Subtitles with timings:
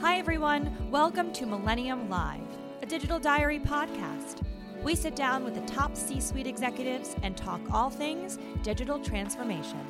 [0.00, 0.74] Hi, everyone.
[0.90, 2.40] Welcome to Millennium Live,
[2.80, 4.40] a digital diary podcast.
[4.82, 9.84] We sit down with the top C suite executives and talk all things digital transformation.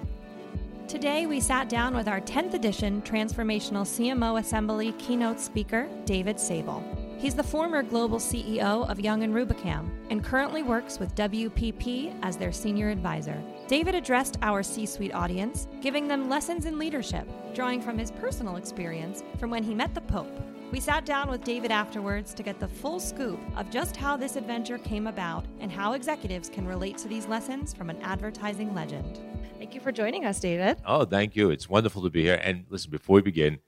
[0.89, 6.83] Today, we sat down with our 10th edition Transformational CMO Assembly keynote speaker, David Sable.
[7.21, 12.39] He's the former global CEO of Young and Rubicam and currently works with WPP as
[12.39, 13.39] their senior advisor.
[13.69, 18.57] David addressed our C suite audience, giving them lessons in leadership, drawing from his personal
[18.57, 20.33] experience from when he met the Pope.
[20.73, 24.37] We sat down with David afterwards to get the full scoop of just how this
[24.37, 29.21] adventure came about and how executives can relate to these lessons from an advertising legend.
[29.59, 30.79] Thank you for joining us, David.
[30.87, 31.51] Oh, thank you.
[31.51, 32.41] It's wonderful to be here.
[32.43, 33.59] And listen, before we begin,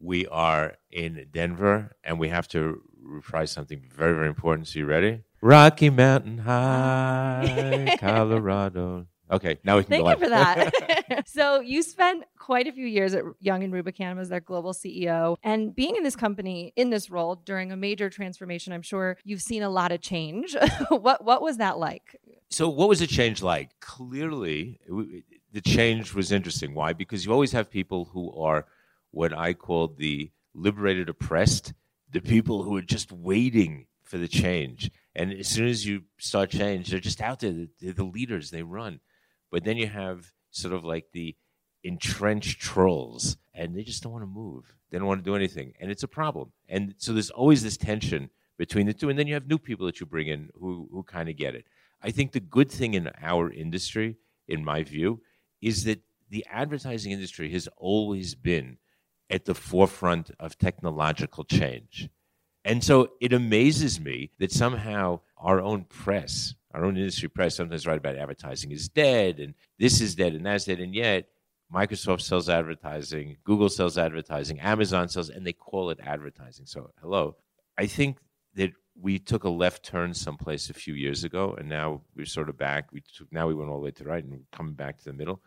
[0.00, 4.68] we are in Denver and we have to reprise something very, very important.
[4.68, 5.22] So you ready?
[5.40, 9.06] Rocky Mountain High, Colorado.
[9.30, 10.20] Okay, now we can Thank go you on.
[10.20, 11.24] for that.
[11.26, 15.36] so you spent quite a few years at Young and Rubicam as their global CEO,
[15.42, 19.40] and being in this company in this role during a major transformation, I'm sure you've
[19.42, 20.54] seen a lot of change.
[20.90, 22.20] what what was that like?
[22.50, 23.70] So, what was the change like?
[23.80, 26.74] Clearly, w- the change was interesting.
[26.74, 26.92] Why?
[26.92, 28.66] Because you always have people who are
[29.12, 31.72] what I call the liberated oppressed,
[32.12, 34.90] the people who are just waiting for the change.
[35.14, 37.66] And as soon as you start change, they're just out there.
[37.80, 39.00] They're the leaders, they run.
[39.50, 41.34] But then you have sort of like the
[41.84, 44.76] entrenched trolls, and they just don't want to move.
[44.90, 45.72] They don't want to do anything.
[45.80, 46.52] And it's a problem.
[46.68, 49.08] And so there's always this tension between the two.
[49.08, 51.54] And then you have new people that you bring in who, who kind of get
[51.54, 51.66] it.
[52.02, 54.16] I think the good thing in our industry,
[54.48, 55.22] in my view,
[55.60, 58.78] is that the advertising industry has always been
[59.32, 62.08] at the forefront of technological change.
[62.64, 67.86] And so it amazes me that somehow our own press, our own industry press, sometimes
[67.86, 70.78] write about advertising is dead and this is dead and that's dead.
[70.78, 71.26] And yet
[71.74, 76.66] Microsoft sells advertising, Google sells advertising, Amazon sells, and they call it advertising.
[76.66, 77.36] So, hello.
[77.78, 78.18] I think
[78.54, 82.50] that we took a left turn someplace a few years ago, and now we're sort
[82.50, 82.92] of back.
[82.92, 85.04] We took, now we went all the way to the right and coming back to
[85.04, 85.40] the middle.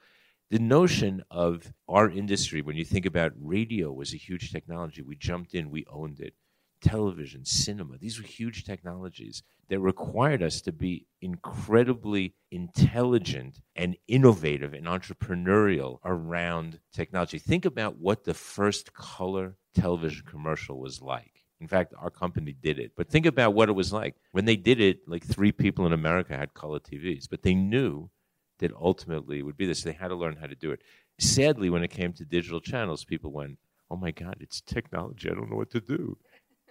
[0.52, 5.02] The notion of our industry, when you think about radio, was a huge technology.
[5.02, 6.36] We jumped in, we owned it.
[6.82, 14.76] Television, cinema, these were huge technologies that required us to be incredibly intelligent and innovative
[14.76, 17.40] and entrepreneurial around technology.
[17.40, 21.46] Think about what the first color television commercial was like.
[21.60, 22.92] In fact, our company did it.
[22.96, 24.16] But think about what it was like.
[24.32, 28.12] When they did it, like three people in America had color TVs, but they knew
[28.60, 29.84] that ultimately would be this.
[29.84, 30.82] They had to learn how to do it.
[31.20, 33.58] Sadly, when it came to digital channels, people went,
[33.90, 35.30] oh my God, it's technology.
[35.30, 36.18] I don't know what to do.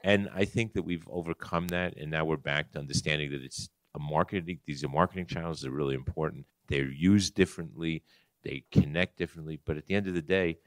[0.03, 3.71] And I think that we've overcome that, and now we're back to understanding that it's
[3.95, 4.61] a marketing.
[4.67, 6.47] These are marketing channels that are really important.
[6.69, 8.03] They're used differently,
[8.43, 9.61] they connect differently.
[9.65, 10.59] But at the end of the day,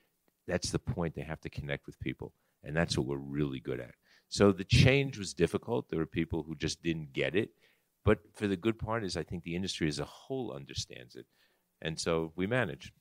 [0.48, 1.14] that's the point.
[1.14, 2.34] They have to connect with people,
[2.64, 3.94] and that's what we're really good at.
[4.30, 5.90] So the change was difficult.
[5.90, 7.52] There were people who just didn't get it,
[8.08, 11.26] but for the good part is, I think the industry as a whole understands it,
[11.82, 12.94] and so we manage.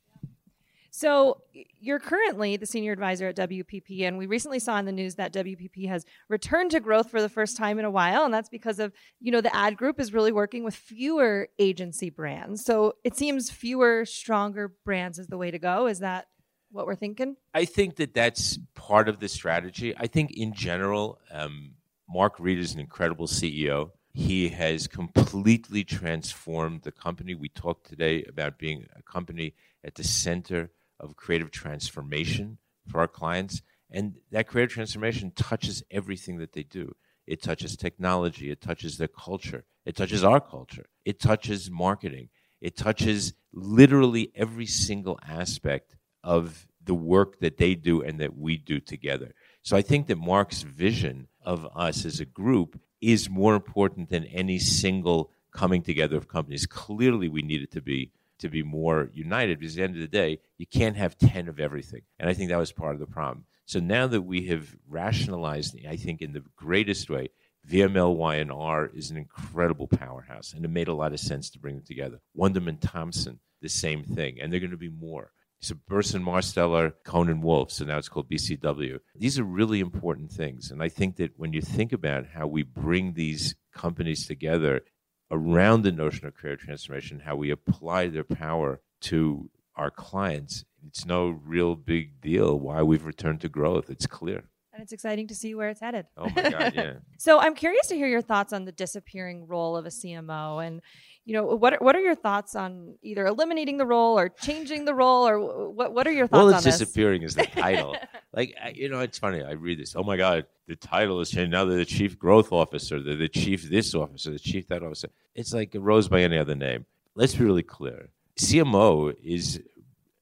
[0.90, 1.42] So
[1.78, 5.32] you're currently the senior advisor at WPP, and we recently saw in the news that
[5.32, 8.80] WPP has returned to growth for the first time in a while, and that's because
[8.80, 12.64] of you know the ad group is really working with fewer agency brands.
[12.64, 15.86] So it seems fewer, stronger brands is the way to go.
[15.86, 16.26] Is that
[16.72, 17.36] what we're thinking?
[17.54, 19.94] I think that that's part of the strategy.
[19.96, 21.74] I think in general, um,
[22.08, 23.90] Mark Read is an incredible CEO.
[24.16, 27.34] He has completely transformed the company.
[27.34, 29.52] We talked today about being a company
[29.84, 32.56] at the center of creative transformation
[32.88, 33.60] for our clients.
[33.90, 36.96] And that creative transformation touches everything that they do.
[37.26, 42.30] It touches technology, it touches their culture, it touches our culture, it touches marketing,
[42.62, 45.94] it touches literally every single aspect
[46.24, 49.34] of the work that they do and that we do together.
[49.60, 54.24] So I think that Mark's vision of us as a group is more important than
[54.24, 56.66] any single coming together of companies.
[56.66, 60.08] Clearly, we needed to be to be more united because at the end of the
[60.08, 62.02] day, you can't have 10 of everything.
[62.18, 63.46] And I think that was part of the problem.
[63.64, 67.30] So now that we have rationalized, I think in the greatest way,
[67.68, 71.84] VMLY&R is an incredible powerhouse, and it made a lot of sense to bring them
[71.84, 72.20] together.
[72.36, 75.32] Wonderman Thompson, the same thing, and they're going to be more.
[75.60, 79.00] So Burson Marsteller, Cohn & Wolfe, so now it's called BCW.
[79.14, 82.62] These are really important things, and I think that when you think about how we
[82.62, 84.82] bring these companies together
[85.30, 91.04] around the notion of career transformation, how we apply their power to our clients, it's
[91.04, 93.90] no real big deal why we've returned to growth.
[93.90, 94.44] It's clear.
[94.72, 96.06] And it's exciting to see where it's headed.
[96.18, 96.92] Oh my God, yeah.
[97.18, 100.64] so I'm curious to hear your thoughts on the disappearing role of a CMO.
[100.64, 100.82] And
[101.26, 104.84] you know, what are, what are your thoughts on either eliminating the role or changing
[104.84, 106.38] the role, or what what are your thoughts?
[106.38, 107.96] Well, it's disappearing is the title.
[108.32, 109.42] like you know, it's funny.
[109.42, 109.96] I read this.
[109.96, 111.50] Oh my God, the title is changed.
[111.50, 113.02] Now they're the chief growth officer.
[113.02, 115.08] They're the chief this officer, the chief that officer.
[115.34, 116.86] It's like it rose by any other name.
[117.16, 118.08] Let's be really clear.
[118.38, 119.60] CMO is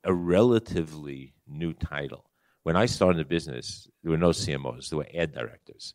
[0.04, 2.30] a relatively new title.
[2.62, 4.88] When I started the business, there were no CMOs.
[4.88, 5.92] There were ad directors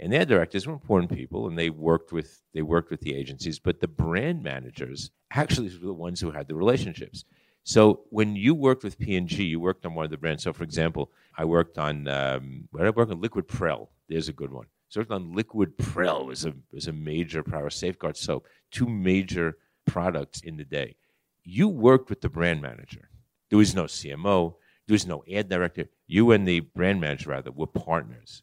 [0.00, 3.58] and their directors were important people and they worked with they worked with the agencies
[3.58, 7.24] but the brand managers actually were the ones who had the relationships.
[7.64, 10.44] So when you worked with P&G you worked on one of the brands.
[10.44, 13.20] So for example i worked on um, i worked on?
[13.20, 14.66] Liquid prell there's a good one.
[14.88, 18.46] So I worked on liquid prell was a was a major power safeguard soap.
[18.70, 20.96] Two major products in the day.
[21.44, 23.08] You worked with the brand manager.
[23.48, 24.54] There was no cmo
[24.88, 25.84] there was no ad director.
[26.06, 28.42] You and the brand manager rather were partners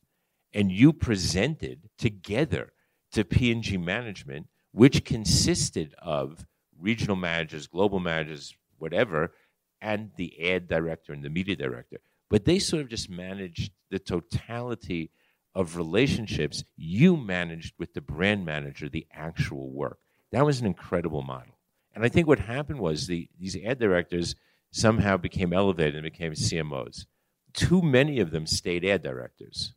[0.55, 2.71] and you presented together
[3.11, 6.47] to P&G management, which consisted of
[6.79, 9.33] regional managers, global managers, whatever,
[9.81, 11.97] and the ad director and the media director.
[12.29, 15.11] But they sort of just managed the totality
[15.53, 16.63] of relationships.
[16.77, 19.99] You managed with the brand manager the actual work.
[20.31, 21.57] That was an incredible model.
[21.93, 24.35] And I think what happened was the, these ad directors
[24.71, 27.05] somehow became elevated and became CMOs.
[27.53, 29.73] Too many of them stayed ad directors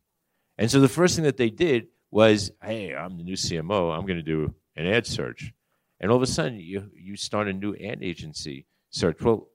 [0.58, 3.96] and so the first thing that they did was, hey, I'm the new CMO.
[3.96, 5.52] I'm going to do an ad search.
[6.00, 9.22] And all of a sudden, you, you start a new ad agency search.
[9.22, 9.48] Well,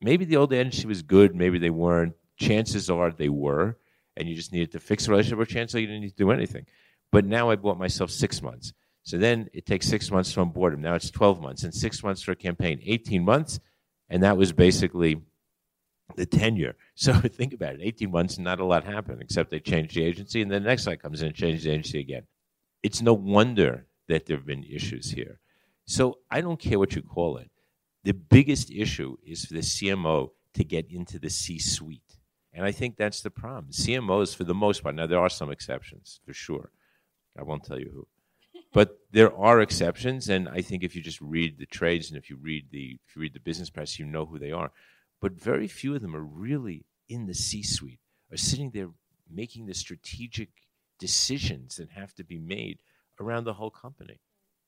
[0.00, 1.34] maybe the old agency was good.
[1.34, 2.14] Maybe they weren't.
[2.38, 3.76] Chances are they were.
[4.16, 6.16] And you just needed to fix the relationship, or chances are you didn't need to
[6.16, 6.66] do anything.
[7.12, 8.72] But now I bought myself six months.
[9.02, 10.80] So then it takes six months to onboard them.
[10.80, 13.60] Now it's 12 months and six months for a campaign, 18 months.
[14.10, 15.22] And that was basically
[16.14, 16.76] the tenure.
[16.98, 20.02] So think about it 18 months, and not a lot happened except they changed the
[20.02, 22.22] agency, and the next guy comes in and changes the agency again.
[22.82, 25.40] It's no wonder that there have been issues here.
[25.84, 27.50] So I don't care what you call it.
[28.04, 32.16] The biggest issue is for the CMO to get into the C suite.
[32.54, 33.72] And I think that's the problem.
[33.72, 36.70] CMOs, for the most part, now there are some exceptions for sure.
[37.38, 38.06] I won't tell you who.
[38.72, 42.30] But there are exceptions, and I think if you just read the trades and if
[42.30, 44.72] you read the if you read the business press, you know who they are
[45.20, 48.90] but very few of them are really in the C suite, are sitting there
[49.30, 50.50] making the strategic
[50.98, 52.78] decisions that have to be made
[53.20, 54.20] around the whole company.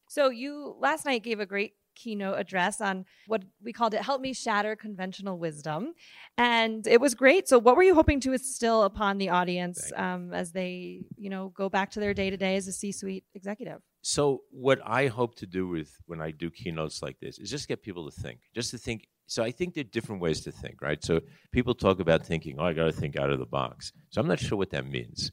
[0.09, 4.21] So, you last night gave a great keynote address on what we called it Help
[4.21, 5.95] Me Shatter Conventional Wisdom.
[6.39, 7.49] And it was great.
[7.49, 11.53] So, what were you hoping to instill upon the audience um, as they, you know,
[11.55, 13.81] go back to their day to day as a C suite executive?
[14.09, 17.69] So, what I hope to do with when I do keynotes like this is just
[17.69, 20.51] get people to think, just to think so I think there are different ways to
[20.51, 21.05] think, right?
[21.05, 21.21] So
[21.53, 23.93] people talk about thinking, oh, I got to think out of the box.
[24.09, 25.31] So I'm not sure what that means.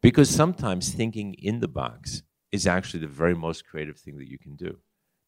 [0.00, 2.22] Because sometimes thinking in the box
[2.52, 4.78] is actually the very most creative thing that you can do.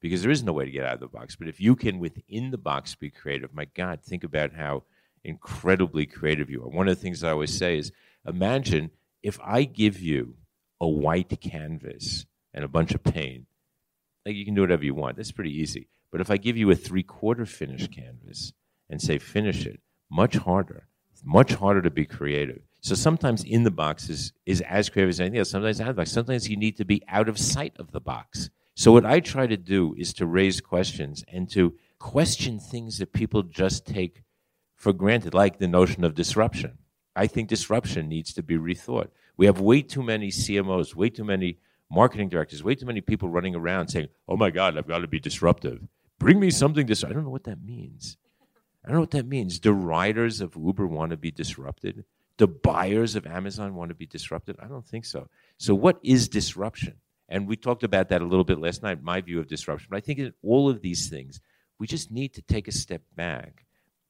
[0.00, 1.34] Because there is no way to get out of the box.
[1.34, 4.84] But if you can, within the box, be creative, my God, think about how
[5.24, 6.68] incredibly creative you are.
[6.68, 7.90] One of the things I always say is
[8.24, 10.36] imagine if I give you
[10.80, 13.46] a white canvas and a bunch of paint,
[14.24, 15.16] like you can do whatever you want.
[15.16, 15.88] That's pretty easy.
[16.10, 18.52] But if I give you a three quarter finished canvas
[18.88, 19.80] and say finish it,
[20.10, 20.86] much harder,
[21.24, 22.62] much harder to be creative.
[22.80, 25.50] So sometimes in the box is, is as creative as anything else.
[25.50, 26.12] Sometimes out of the box.
[26.12, 28.50] Sometimes you need to be out of sight of the box.
[28.76, 33.12] So what I try to do is to raise questions and to question things that
[33.12, 34.22] people just take
[34.76, 36.78] for granted, like the notion of disruption.
[37.16, 39.08] I think disruption needs to be rethought.
[39.36, 41.58] We have way too many CMOs, way too many
[41.90, 45.08] marketing directors, way too many people running around saying, "Oh my God, I've got to
[45.08, 45.86] be disruptive."
[46.18, 47.06] Bring me something to.
[47.06, 48.16] I don't know what that means.
[48.84, 49.58] I don't know what that means.
[49.58, 52.04] Do riders of Uber want to be disrupted?
[52.36, 54.56] Do buyers of Amazon want to be disrupted?
[54.60, 55.28] I don't think so.
[55.56, 56.96] So, what is disruption?
[57.28, 59.88] And we talked about that a little bit last night, my view of disruption.
[59.90, 61.40] But I think in all of these things,
[61.78, 63.64] we just need to take a step back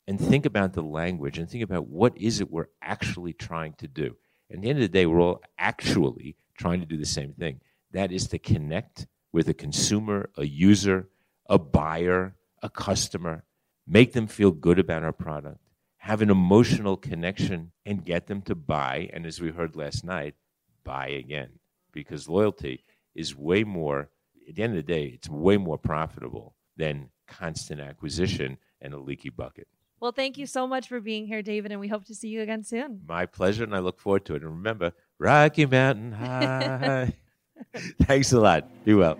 [0.06, 3.86] and think about the language and think about what is it we're actually trying to
[3.86, 4.16] do.
[4.52, 7.60] At the end of the day, we're all actually trying to do the same thing.
[7.94, 11.08] That is to connect with a consumer, a user,
[11.48, 13.44] a buyer, a customer,
[13.86, 15.60] make them feel good about our product,
[15.98, 19.08] have an emotional connection, and get them to buy.
[19.12, 20.34] And as we heard last night,
[20.82, 21.50] buy again.
[21.92, 22.82] Because loyalty
[23.14, 24.10] is way more,
[24.48, 28.98] at the end of the day, it's way more profitable than constant acquisition and a
[28.98, 29.68] leaky bucket.
[30.00, 32.42] Well, thank you so much for being here, David, and we hope to see you
[32.42, 33.02] again soon.
[33.06, 34.42] My pleasure, and I look forward to it.
[34.42, 37.14] And remember, Rocky Mountain High.
[38.02, 38.68] Thanks a lot.
[38.84, 39.18] Be well.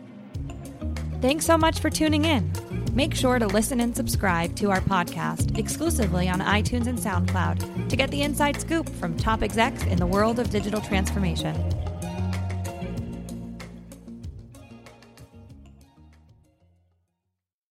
[1.21, 2.53] Thanks so much for tuning in.
[2.95, 7.97] Make sure to listen and subscribe to our podcast exclusively on iTunes and SoundCloud to
[7.97, 11.74] get the inside scoop from top execs in the world of digital transformation.